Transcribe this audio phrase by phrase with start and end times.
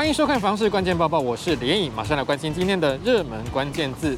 [0.00, 4.16] 欢迎收看《房市关键报报》，我是连颖，马上来关心今天的热门关键字。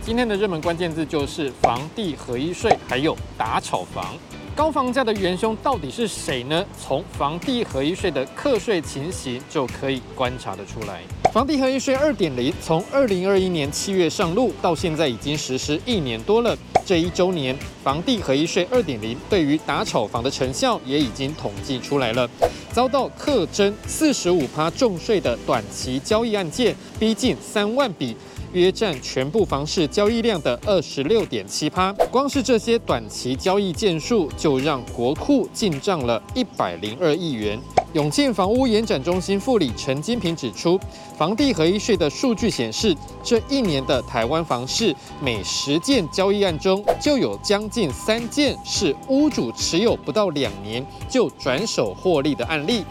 [0.00, 4.14] 今天的热门关键字就是房地合一税，还有打炒房。
[4.54, 6.64] 高房价的元凶到底是谁呢？
[6.80, 11.00] 从房地合一税的课税情形就可以观察得出来。
[11.32, 16.56] 房地合一税二点零从二零二一年七月上路到现在已经实施一年多了。
[16.84, 22.28] 这一周年，房地合一税二点零对于打炒房的成效也已经统计出来了。
[22.72, 28.16] 遭到课征四十五趴重税的短期交易案件逼近三万笔。
[28.52, 37.58] 约占全部房市交易量的二十六点七趴，光是这些短期交易件数就让国库进账了一百零二亿元。
[37.92, 40.80] 永庆房屋延展中心副理陈金平指出，
[41.14, 52.82] 房地合一税的数据显示，这一年的台湾房市每十件交易案中，就有将近三件是屋主持有不到两年就转手获利的案例。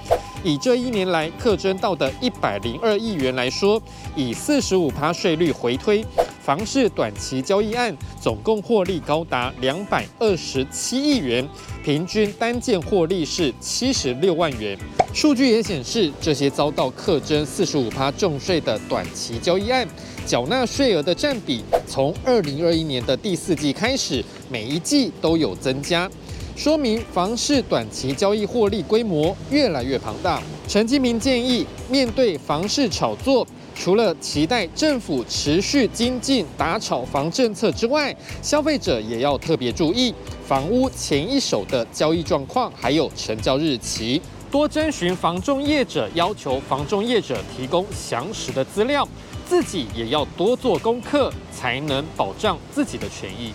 [0.43, 3.81] 以这一年来课征到的一百零二亿元来说，
[4.15, 6.05] 以四十五趴税率回推，
[6.43, 11.47] 房市短期交易案总共获利高达两百二十七亿元，
[11.83, 14.75] 平均单件获利是七十六万元。
[15.13, 19.87] 数据也显示，这些遭到课征四十五趴重税的短期交易案，
[20.25, 26.09] 缴纳税额的占比，从二零二一年的第四季开始，每一季都有增加。
[26.55, 30.41] 说明房市短期交易获利规模越来越庞大。
[30.67, 33.45] 陈金明建议，面对房市炒作，
[33.83, 40.13] 除了期待政府持续精进打炒房政策之外，消费者也要特别注意
[40.47, 49.07] 房屋前一手的交易状况，还有成交日期，多征询房仲业者，要求房仲业者提供详实的资料，
[49.47, 53.51] 自己也要多做功课，才能保障自己的权益。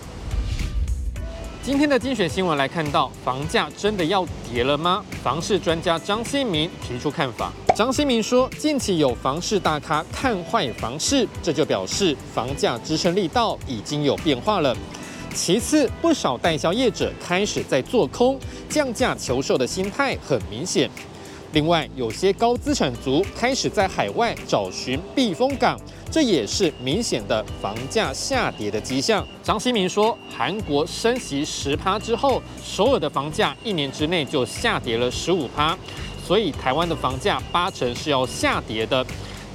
[1.67, 5.05] 今天的精选新闻来看到，房价真的要跌了吗？
[5.21, 7.53] 房市专家张新民提出看法。
[7.75, 14.77] 张新民说，近期有房市大咖看坏房市，这就表示房价支撑力道已经有变化了。
[15.35, 18.39] 其次，不少代销业者开始在做空，
[18.69, 20.89] 降价求售的心态很明显。
[21.53, 25.81] 另外，有些高资产族开始在海外找寻避风港，
[26.11, 29.27] 这也是明显的房价下跌的迹象。
[29.43, 35.77] 张新明说，韩国升息十趴之后，首尔的房价一年之内就下跌了十五趴，
[36.27, 39.07] 所以台湾的房价八成是要下跌的。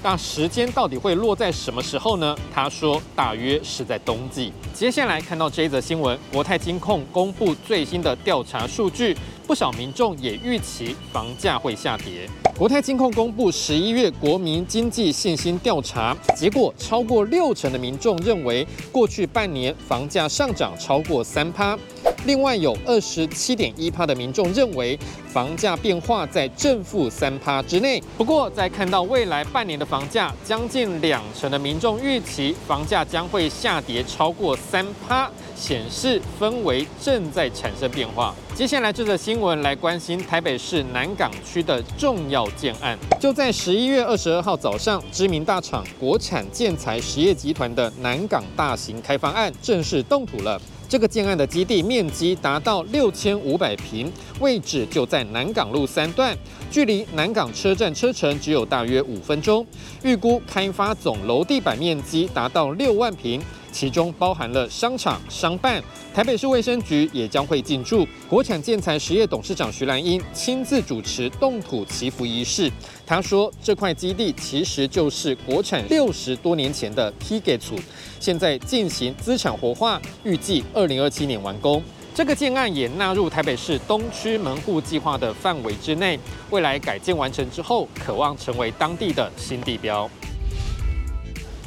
[0.04, 2.36] 那时间到底会落在什么时候呢？
[2.52, 4.52] 他说，大约是在冬季。
[4.74, 9.16] 接下来看到这一则新闻，国泰金控公布最新的调查数据。
[9.46, 12.30] 不少民众也预期房价会下跌。
[12.58, 21.78] 国泰金控公布十一月国民经济信心调查结果，超过六成的民众认为过去半年房价上涨超过三趴。
[22.26, 28.02] 另外有二十七点一趴的民众认为房价变化在正负三趴之内。
[28.18, 38.36] 不过，在看到未来半年的房价，将近两成的民众预期房价将会下跌超过三趴，显示氛围正在产生变化。
[38.54, 42.98] 接下来这则新闻来关心台北市南港区的重要建案。
[43.20, 50.62] 就在十一月二十二号早上，知名大厂国产建材实业集团的南港大型开发案正式动土了。
[50.92, 56.38] 这个建案的基地面积达到六千五百平，位置就在南港路三段，
[56.70, 59.66] 距离南港车站车程只有大约五分钟。
[60.04, 63.42] 预估开发总楼地板面积达到六万平。
[63.72, 65.82] 其中包含了商场、商办，
[66.14, 68.06] 台北市卫生局也将会进驻。
[68.30, 72.72] 国产建材实业董事长徐兰英亲自主持动土祈福仪式。
[73.06, 77.76] 他说：“这块基地其实就是国产六十多年前的 P 给处，
[78.20, 81.82] 现在进行资产活化，预计二零二七年完工。
[82.14, 90.10] 这个建案也纳入台北市东区门户计划的范围之内，未来改建完成之后，渴望成为当地的新地标。”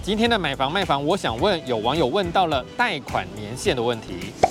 [0.05, 4.09] 今天的买房卖房，我想问有网友问到了贷款年限的问题。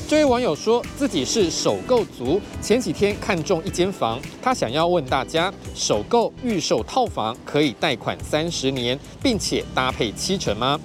[0.07, 10.79] 这位网友说自己是首购族，前几天看中一间房，他想要问大家，首购预售套房可以贷款三十年，并且搭配七成吗？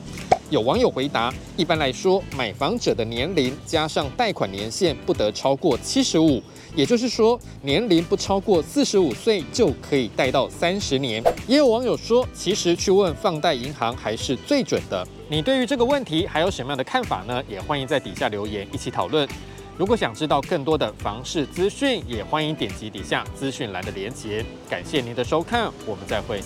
[0.50, 6.42] 有网友回答，一般来说，买房者的年龄加上贷款年限不得超过七十五。
[6.74, 11.22] 也就是说，年龄不超过四十五岁就可以贷到三十年。
[11.46, 15.06] 也有网友说，其实去问放贷银行还是最准的。
[15.28, 17.42] 你对于这个问题还有什么样的看法呢？
[17.46, 19.28] 也欢迎在底下留言一起讨论。
[19.76, 24.44] 如果想知道更多的房市资讯，也欢迎点击底下资讯栏的连结。
[24.68, 26.40] 感谢您的收看，我们再会。